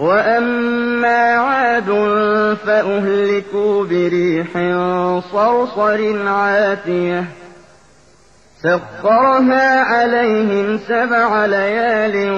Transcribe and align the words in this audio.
وأما 0.00 1.34
عاد 1.36 1.88
فأهلكوا 2.66 3.84
بريح 3.84 4.48
صرصر 5.32 6.28
عاتية 6.28 7.24
سخرها 8.62 9.80
عليهم 9.80 10.78
سبع 10.88 11.46
ليال 11.46 12.30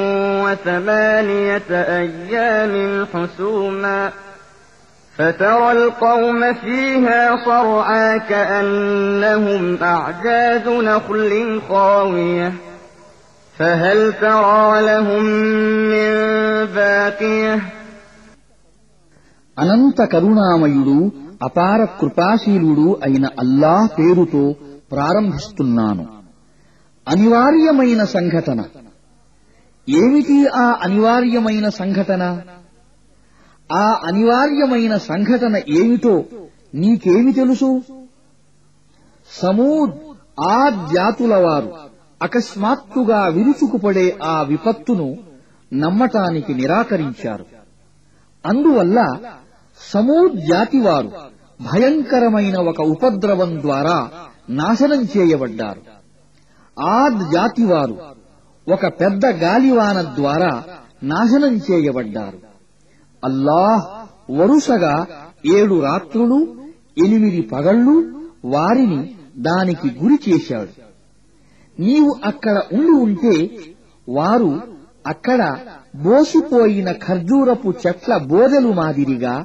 وثمانية 0.44 1.70
أيام 1.70 3.06
حسوما 3.14 4.10
فترى 5.18 5.72
القوم 5.72 6.54
فيها 6.54 7.44
صرعى 7.44 8.20
كأنهم 8.20 9.78
أعجاز 9.82 10.68
نخل 10.68 11.60
خاوية 11.68 12.52
فهل 13.55 14.13
ترى 14.15 14.81
لهم 14.81 15.23
من 15.93 16.11
باقية 16.73 17.55
అనంత 19.57 19.99
కరుణామయుడు 20.13 20.97
అపార 21.41 21.79
కృపాశీలుడు 21.99 22.87
అయిన 23.03 23.25
అల్లాహ్ 23.43 23.87
పేరుతో 23.97 24.43
ప్రారంభిస్తున్నాను 24.91 26.03
అనివార్యమైన 27.07 28.01
సంఘటన 28.15 28.59
ఏమిటి 29.87 30.37
ఆ 30.55 30.67
అనివార్యమైన 30.85 31.67
సంఘటన 31.81 32.23
ఆ 33.69 33.85
అనివార్యమైన 34.09 34.93
సంఘటన 35.09 35.55
ఏమిటో 35.79 36.15
నీకేమి 36.73 37.31
తెలుసు 37.33 37.69
సమూద్ 39.29 39.93
ఆ 40.47 40.57
జాతుల 40.93 41.35
వారు 41.45 41.69
అకస్మాత్తుగా 42.22 43.26
విరుచుకుపడే 43.26 44.18
ఆ 44.22 44.42
విపత్తును 44.42 45.16
నమ్మటానికి 45.74 46.54
నిరాకరించారు. 46.54 47.44
అందువల్ల 48.46 49.16
సమూద్ 49.92 50.40
జాతివారు 50.40 51.10
భయంకరమైన 51.60 52.56
ఒక 52.56 52.80
ఉపద్రవం 52.80 53.60
ద్వారా 53.60 54.10
నాశనం 54.50 55.02
చేయబడ్డారు. 55.04 55.80
ఆద్ 56.80 57.32
జాతివారు 57.32 57.98
ఒక 58.72 58.86
పెద్ద 58.86 59.26
గాలివాన 59.26 60.02
ద్వారా 60.02 60.64
నాశనం 61.02 61.56
చేయబడ్డారు. 61.56 62.38
అల్లాహ్ 63.24 63.84
వరుసగా 64.32 65.06
ఏడు 65.46 65.80
రాత్రులు 65.80 66.56
ఎనిమిది 66.98 67.42
పగళ్ళు 67.42 68.22
వారిని 68.44 69.14
దానికి 69.36 69.88
గురి 70.04 70.30
చేశాడు. 70.30 70.91
నీవు 71.81 72.11
అక్కడ 72.25 72.57
ఉండి 72.71 72.95
ఉంటే 73.03 73.35
వారు 74.07 74.51
అక్కడ 75.05 75.41
బోసిపోయిన 76.03 76.89
ఖర్జూరపు 77.03 77.69
చెట్ల 77.83 78.17
బోదెలు 78.31 78.71
మాదిరిగా 78.73 79.35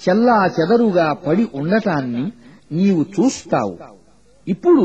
చెల్లా 0.00 0.38
చెదరుగా 0.56 1.06
పడి 1.26 1.44
ఉండటాన్ని 1.54 2.24
నీవు 2.72 3.02
చూస్తావు 3.14 3.74
ఇప్పుడు 4.46 4.84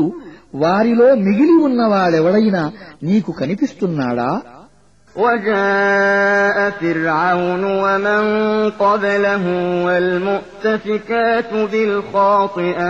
వారిలో 0.54 1.08
మిగిలి 1.24 1.56
ఉన్నవాడెవడైనా 1.68 2.64
నీకు 3.02 3.32
కనిపిస్తున్నాడా 3.32 4.30
وجاء 5.16 6.56
فرعون 6.72 7.64
ومن 7.84 8.22
قبله 8.80 9.44
والمؤتفكات 9.84 11.50
بالخاطئة 11.72 12.88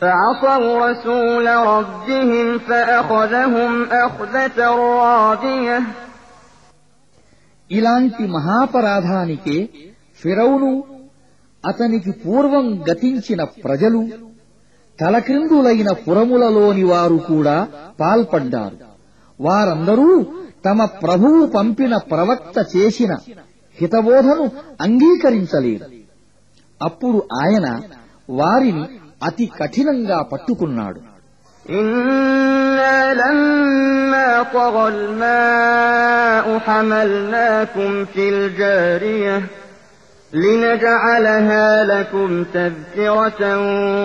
فعصوا 0.00 0.86
رسول 0.86 1.46
ربهم 1.66 2.58
فأخذهم 2.60 3.70
أخذة 4.00 4.58
رابية 5.04 5.78
ఇలాంటి 7.70 8.24
మహాపరాధానికే 8.28 9.56
ఫిరౌను 10.20 10.70
అతనికి 11.64 12.12
పూర్వం 12.22 12.66
గతించిన 12.88 13.40
ప్రజలు 13.64 14.00
తలక్రిందులైన 14.98 15.90
పురములలోని 16.04 16.84
వారు 16.84 17.18
కూడా 17.28 17.56
పాల్పడ్డారు 18.00 18.76
వారందరూ 19.40 20.08
తమ 20.64 20.78
ప్రభువు 21.02 21.40
పంపిన 21.56 21.96
ప్రవక్త 22.10 22.58
చేసిన 22.74 23.12
హితబోధను 23.78 24.46
అంగీకరించలేదు 24.80 25.86
అప్పుడు 26.80 27.18
ఆయన 27.40 27.66
వారిని 28.32 28.84
అతి 29.22 29.46
కఠినంగా 29.58 30.18
పట్టుకున్నాడు 30.32 31.00
إنا 31.80 33.14
لما 33.14 34.28
طغى 34.54 34.84
الماء 34.88 36.46
حملناكم 36.58 37.90
في 38.04 38.28
الجارية 38.28 39.36
لنجعلها 40.32 41.84
لكم 41.84 42.44
تذكرة 42.44 43.40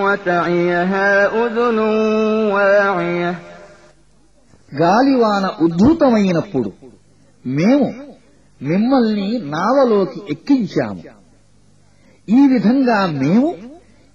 وتعيها 0.03 1.09
أذن 1.37 1.77
واعية 2.53 3.33
గాలివాన 4.71 5.45
ఉద్ధృతమైనప్పుడు 5.65 6.69
మేము 7.45 7.87
మిమ్మల్ని 8.61 9.27
నావలోకి 9.53 10.19
ఎక్కించాము 10.33 11.01
ఈ 12.27 12.41
విధంగా 12.47 12.99
మేము 13.21 13.49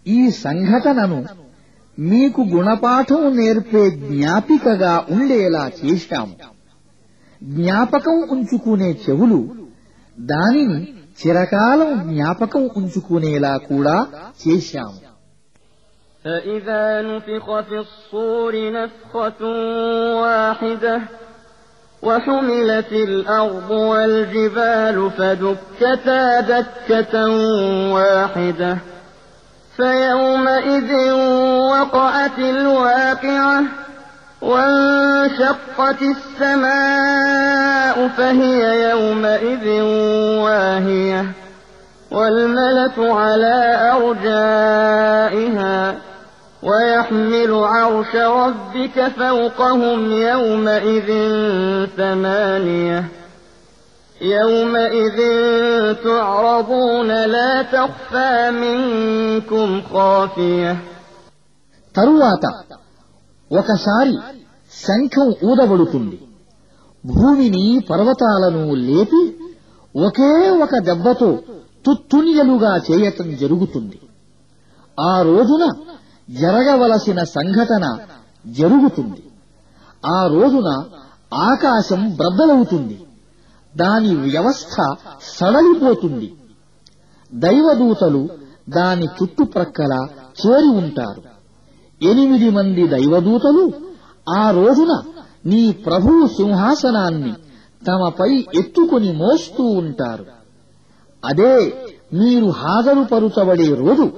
ఈ 0.06 0.21
సంఘటనను 0.45 1.21
మీకు 1.99 2.41
గుణపాఠం 2.53 3.23
నేర్పే 3.37 3.83
జ్ఞాపికగా 4.05 4.95
ఉండేలా 5.11 5.65
చేశాము 5.81 6.34
జ్ఞాపకం 7.43 8.17
ఉంచుకునే 8.34 8.91
చెవులు 9.05 9.41
దానిని 10.19 10.79
చిరకాలం 11.21 11.93
జ్ఞాపకం 12.09 12.65
ఉంచుకునేలా 12.81 13.55
కూడా 13.71 13.97
చేశాము 14.43 14.99
فإذا 16.25 16.84
نفخ 17.03 17.47
في 17.61 17.77
الصور 17.79 18.55
نفخة 18.73 19.41
واحدة 20.23 20.97
وحملت 22.03 22.93
الأرض 22.93 23.71
والجبال 23.91 25.11
فدكتا 25.11 26.23
دكة 26.43 27.15
واحدة 27.93 28.73
فيومئذ 29.78 31.12
وقعت 31.72 32.40
الواقعة 32.40 33.64
وانشقت 34.42 36.02
السماء 36.02 38.08
فهي 38.18 38.90
يومئذ 38.90 39.82
واهية 40.44 41.26
والملك 42.12 43.00
على 43.00 43.92
أرجائها 43.94 45.96
ويحمل 46.64 47.54
عرش 47.54 48.16
ربك 48.16 49.08
فوقهم 49.18 50.12
يومئذ 50.12 51.08
ثمانية 51.98 53.04
يومئذ 54.23 55.19
تعرضون 56.05 57.11
لا 57.26 57.53
تخفى 57.65 58.32
منكم 58.55 59.69
خافية 59.85 60.73
తరువాత 61.94 62.44
ఒకసారి 63.50 64.15
శంఖం 64.73 65.29
ఊదబడుతుంది 65.44 66.19
భూమిని 67.05 67.65
పర్వతాలను 67.91 68.62
లేపి 68.88 69.23
ఒకే 69.94 70.32
ఒక 70.65 70.75
దెబ్బతో 70.88 71.31
తుత్తునియలుగా 71.85 72.73
చేయటం 72.88 73.29
జరుగుతుంది 73.43 73.99
ఆ 74.99 75.15
రోజున 75.23 75.65
జరగవలసిన 76.29 77.19
సంఘటన 77.37 77.85
జరుగుతుంది 78.44 79.23
ఆ 80.11 80.20
రోజున 80.26 80.69
ఆకాశం 81.49 82.00
బ్రద్దలవుతుంది 82.19 82.97
దాని 83.78 84.16
వ్యవస్థ 84.16 84.96
సడలిపోతుంది. 85.22 86.34
దైవదూతలు 87.34 88.30
దాని 88.70 89.06
చుట్టుప్రక్కల 89.06 90.08
చేరి 90.16 90.68
ఉంటారు. 90.68 91.24
ఎనిమిది 92.02 92.50
మంది 92.50 92.88
దైవదూతలు 92.88 93.72
ఆ 94.30 94.52
రోజున 94.52 95.04
నీ 95.46 95.72
ప్రభువు 95.72 96.28
సింహాసనాన్ని 96.28 97.34
తమపై 97.88 98.46
ఎత్తుకొని 98.56 99.14
మోస్తూ 99.14 99.64
ఉంటారు. 99.64 100.26
అదే 101.26 101.86
మీరు 102.14 102.46
హాజరుపరుచబడే 102.46 103.76
రోజు. 103.76 104.12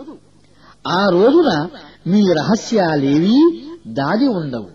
ఆ 0.87 1.09
రోజున 1.09 1.67
మీ 2.07 2.33
రహస్యాలేవీ 2.33 3.61
దాగి 3.87 4.27
ఉండవు. 4.27 4.74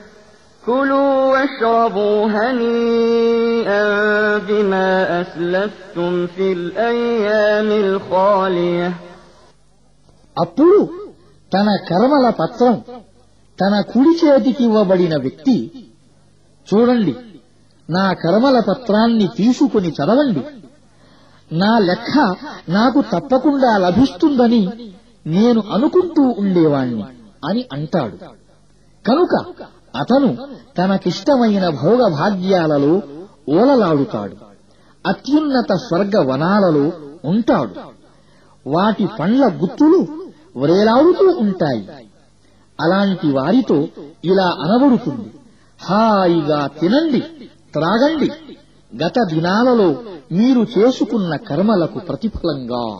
كلوا 0.64 1.14
واشربوا 1.32 2.16
هنيئا 2.28 3.84
بما 4.40 4.88
أسلفتم 5.20 6.12
في 6.28 6.46
الأيام 6.52 7.68
الخالية 7.84 8.88
అప్పుడు 10.36 10.78
తన 11.52 11.68
కర్మల 11.88 12.26
పత్రం 12.40 12.74
తన 13.58 13.74
కుడి 13.92 14.12
చేతికి 14.20 14.62
ఇవ్వబడిన 14.64 15.14
వ్యక్తి 15.24 15.54
చూడండి 16.66 17.14
నా 17.88 18.06
కర్మల 18.22 18.56
పత్రాన్ని 18.68 19.26
తీసుకుని 19.38 19.90
చదవండి 19.98 20.42
నా 21.50 21.72
లెక్క 21.88 22.14
నాకు 22.68 23.00
తప్పకుండా 23.12 23.70
లభిస్తుందని 23.84 24.62
నేను 25.26 25.60
అనుకుంటూ 25.74 26.24
ఉండేవాణ్ణి 26.42 27.04
అని 27.48 27.62
అంటాడు 27.76 28.16
కనుక 29.04 29.34
అతను 29.95 30.37
తనకిష్టమైన 30.77 31.69
భోగభాగ్యాలలో 31.69 33.01
ఓలలాడుతాడు. 33.49 34.35
అత్యున్నత 35.07 35.73
స్వర్గ 35.75 36.31
వనాలలో 36.31 36.91
ఉంటాడు. 37.25 37.75
వాటి 38.69 39.07
పండ్ల 39.19 39.45
గుత్తులు 39.45 40.07
వ్రేలాడుతూ 40.59 41.39
ఉంటాయి. 41.39 41.87
అలాంటి 42.81 43.27
వారితో 43.31 43.87
ఇలా 44.23 44.47
అనబడుతుంది. 44.47 45.33
హాయిగా 45.83 46.67
తినండి 46.67 47.19
త్రాగండి. 47.73 48.31
గత 49.05 49.13
దినాలలో 49.33 49.95
మీరు 50.31 50.67
చేసుకున్న 50.77 51.35
కర్మలకు 51.35 51.99
ప్రతిఫలంగా. 51.99 52.99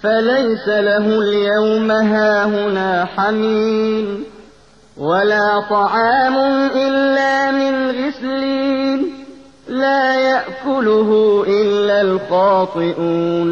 فليس 0.00 0.66
له 0.68 1.06
اليوم 1.20 1.90
هاهنا 1.90 3.04
حميم 3.06 4.06
ولا 4.96 5.60
طعام 5.70 6.36
إلا 6.76 7.32
من 7.50 7.72
غسلين 7.90 9.00
لا 9.68 10.04
يأكله 10.26 11.10
إلا 11.60 11.96
الخاطئون 12.00 13.48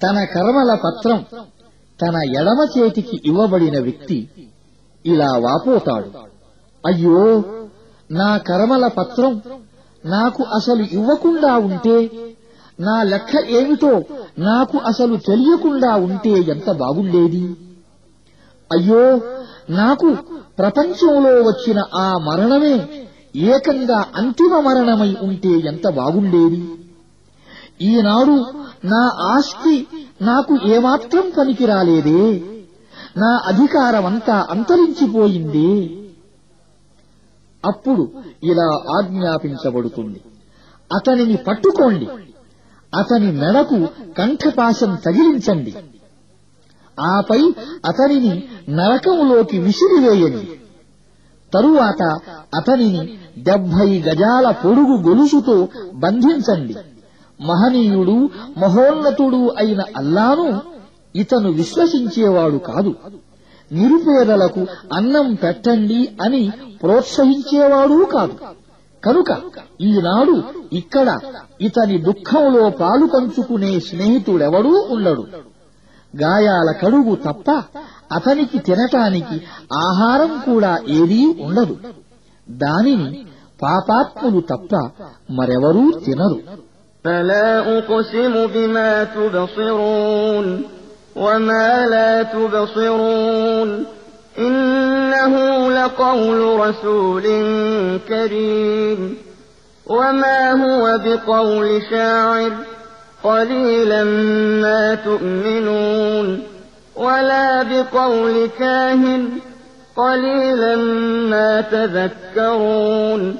తన 0.00 0.18
కర్మల 0.34 0.70
పత్రం 0.84 1.20
తన 2.00 2.16
ఎడమ 2.38 2.60
చేతికి 2.74 3.16
ఇవ్వబడిన 3.30 3.76
వ్యక్తి 3.86 4.18
ఇలా 5.04 5.30
వాపోతాడు 5.44 6.10
అయ్యో 6.84 7.20
నా 8.10 8.30
కర్మల 8.48 8.84
పత్రం 8.98 9.32
నాకు 10.04 10.42
అసలు 10.56 10.82
ఇవ్వకుండా 10.96 11.52
ఉంటే 11.68 11.96
నా 12.79 13.03
లెక్క 13.03 13.35
ఏమిటో 13.49 14.03
నాకు 14.39 14.77
అసలు 14.77 15.15
తెలియకుండా 15.15 15.95
ఉంటే 15.95 16.29
ఎంత 16.29 16.71
బాగుండేది? 16.71 17.43
అయ్యో 18.71 19.21
నాకు 19.69 20.17
ప్రపంచంలో 20.57 21.29
వచ్చిన 21.29 21.83
ఆ 21.95 22.17
మరణమే 22.17 23.05
ఏకంగా 23.35 24.05
అంతిమ 24.15 24.59
మరణమై 24.59 25.17
ఉంటే 25.21 25.49
ఎంత 25.49 25.89
బాగుండేది? 25.89 26.71
ఈనాడు 27.81 28.45
నా 28.85 29.11
ఆస్తి 29.21 29.87
నాకు 30.21 30.57
ఏమాత్రం 30.65 31.31
పనికిరాలేదే. 31.37 32.41
నా 33.17 33.41
అధికారమంతా 33.45 34.47
అంతరించిపోయింది. 34.49 35.95
అప్పుడు 37.65 38.09
ఇలా 38.43 38.97
ఆజ్ఞాపించబడుతుంది. 38.97 40.21
అతనిని 40.95 41.35
పట్టుకోండి. 41.35 42.07
అతని 42.95 43.31
మెడకు 43.31 43.87
కంఠపాశం 44.17 44.95
తగిలించండి. 45.05 45.75
ఆపై 46.99 47.53
అతనిని 47.85 48.43
నరకములోకి 48.69 49.57
విసిరివేయండి. 49.57 50.59
తరువాత 51.53 52.19
అతనిని 52.55 53.19
డెబ్బై 53.37 53.99
గజాల 53.99 54.51
పొడుగు 54.51 55.09
గొలుసుతో 55.09 55.67
బంధించండి. 55.93 56.75
మహనీయుడు 57.41 58.29
మహోన్నతుడు 58.57 59.53
అయిన 59.57 59.81
అల్లాను 59.97 60.61
ఇతను 61.15 61.51
విశ్వసించేవాడు 61.51 62.57
కాదు. 62.57 62.95
నిరుపేదలకు 63.71 64.65
అన్నం 64.93 65.33
పెట్టండి 65.33 66.17
అని 66.21 66.51
ప్రోత్సహించేవాడూ 66.81 68.05
కాదు. 68.05 68.33
కనుక 69.02 69.30
ఈనాడు 69.88 70.36
ఇక్కడ 70.72 71.08
ఇతని 71.60 71.96
దుఃఖంలో 72.06 72.64
పాలు 72.78 73.06
పంచుకునే 73.06 73.72
స్నేహితుడెవడూ 73.88 74.72
ఉండడు 74.94 75.24
గాయాల 76.14 76.70
కడుగు 76.82 77.14
తప్ప 77.24 77.48
అతనికి 78.12 78.58
తినటానికి 78.58 79.36
ఆహారం 79.84 80.32
కూడా 80.48 80.72
ఏదీ 80.98 81.22
ఉండదు 81.46 81.76
దానిని 82.46 83.08
పాపాత్ములు 83.60 84.42
తప్ప 84.52 84.72
మరెవరూ 85.30 85.84
తినరు 86.04 86.38
فلا 87.04 87.48
أقسم 87.70 88.34
بما 88.46 88.90
تبصرون 89.06 90.46
وما 91.16 91.86
لا 91.86 92.12
تبصرون 92.24 93.68
إنه 94.39 95.71
لقول 95.71 96.59
رسول 96.59 97.23
كريم. 98.07 99.17
وما 99.85 100.51
هو 100.51 100.99
بقول 101.05 101.81
شاعر 101.89 102.51
قليلا 103.23 104.03
ما 104.63 104.95
تؤمنون. 104.95 106.43
ولا 106.95 107.63
بقول 107.63 108.49
كاهن 108.59 109.29
قليلا 109.97 110.75
ما 111.29 111.61
تذكرون. 111.61 113.37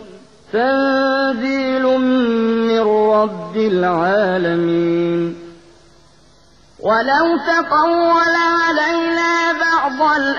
تنزيل 0.54 1.84
من 2.70 2.80
رب 3.12 3.58
العالمين. 3.58 5.36
ولو 6.80 7.38
تقول 7.48 8.36
علينا 8.36 9.39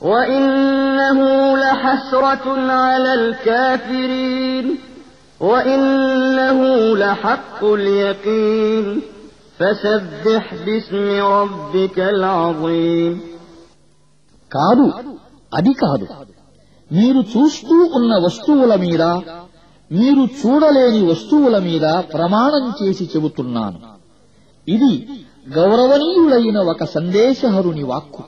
وإنه 0.00 1.18
لحسرة 1.56 2.46
على 2.84 3.14
الكافرين 3.14 4.66
وإنه 5.40 6.58
لحق 6.96 7.64
اليقين 7.64 8.86
فسبح 9.58 10.54
باسم 10.66 11.06
ربك 11.36 11.98
العظيم 12.14 13.14
కాదు 14.50 14.86
అది 15.52 15.72
కాదు 15.74 16.06
మీరు 16.90 17.20
చూస్తూ 17.32 17.76
ఉన్న 17.98 18.12
వస్తువుల 18.26 18.72
మీద 18.76 19.02
మీరు 19.90 20.22
చూడలేని 20.40 21.02
వస్తువుల 21.02 21.56
మీద 21.58 21.86
ప్రమాణం 22.14 22.64
చేసి 22.80 23.04
చెబుతున్నాను 23.04 23.78
ఇది 24.66 24.92
గౌరవనీయుడైన 25.56 26.58
ఒక 26.72 26.82
సందేశహరుని 26.96 27.82
వాక్కు 27.82 28.22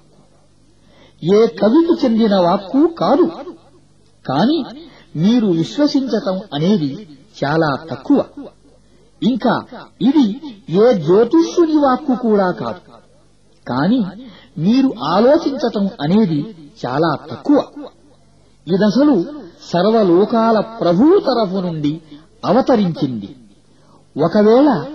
ఏ 1.23 1.47
కవికి 1.47 2.05
చెందిన 2.05 2.35
వాక్కు 2.35 2.87
కాదు. 2.87 3.31
కాని 4.27 4.65
మీరు 5.15 5.47
విశ్వసించటం 5.47 6.39
అనేది 6.53 7.07
చాలా 7.43 7.77
తక్కువ. 7.91 8.25
ఇంకా 9.23 9.61
ఇది 10.01 10.41
ఏ 10.69 10.93
జ్యోతిష్యుని 10.93 11.77
వాక్కు 11.77 12.15
కూడా 12.15 12.51
కాదు. 12.51 12.79
కాని 13.67 14.05
మీరు 14.57 14.93
ఆలోచించటం 15.03 15.89
అనేది 16.01 16.55
చాలా 16.85 17.17
తక్కువ. 17.31 17.65
ఇదసలు 18.67 19.25
సర్వలోకాల 19.73 20.59
ప్రభువు 20.59 21.19
తరఫు 21.19 21.55
నుండి 21.55 22.01
అవతరించింది. 22.45 23.35
ఒకవేళ 24.23 24.85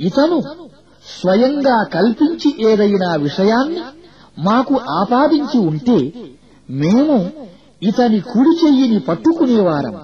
ఇతను 0.00 0.42
స్వయంగా 1.20 1.82
కల్పించి 1.82 2.70
ఏదైనా 2.70 3.16
విషయాన్ని 3.16 3.80
మాకు 4.38 4.74
ఆపాదించి 4.74 5.58
ఉంటే 5.58 6.12
మేము 6.70 7.30
ఇతని 7.82 8.20
కుడి 8.20 8.66
చెయ్యిని 8.66 9.00
పట్టుకునేవారం. 9.00 10.00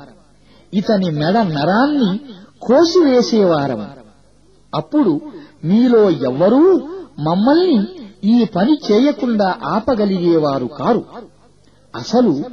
ఇతని 0.75 1.11
మెడ 1.11 1.39
నరాన్ని 1.39 2.21
కోసివేసేవారం. 2.63 3.87
అప్పుడు 4.75 5.21
మీలో 5.65 6.11
ఎవ్వరూ 6.11 6.79
మమ్మల్ని 7.19 7.89
ఈ 8.25 8.45
పని 8.45 8.79
చేయకుండా 8.91 9.55
ఆపగలిగేవారు 9.65 10.67
కారు. 10.67 11.05
అసలు 11.95 12.45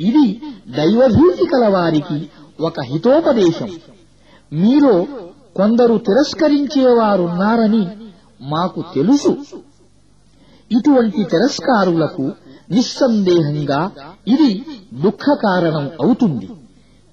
ఇది 0.00 0.42
దైవభీతి 0.68 1.44
కలవారికి 1.44 2.30
ఒక 2.60 2.80
హితోపదేశం. 2.80 3.70
మీలో 4.52 5.06
కొందరు 5.56 5.98
తిరస్కరించేవారున్నారని 5.98 7.88
మాకు 8.40 8.84
తెలుసు. 8.94 9.36
ఇటువంటి 10.72 11.24
తిరస్కారులకు 11.24 12.32
నిస్సందేహంగా 12.70 13.90
ఇది 14.28 14.64
దుఃఖ 14.94 15.24
కారణం 15.42 15.90
అవుతుంది. 16.00 16.48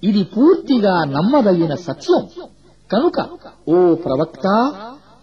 ఇది 0.02 0.22
పూర్తిగా 0.24 1.04
నమ్మదగిన 1.04 1.74
సత్యం. 1.74 2.24
కనుక 2.92 3.26
ఓ 3.68 3.94
ప్రవక్త 3.94 4.46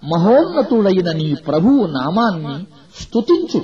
మహోన్నతుడైన 0.04 1.12
నీ 1.12 1.36
ప్రభువు 1.48 1.86
నామాన్ని 1.86 2.66
స్తుతించు. 3.02 3.62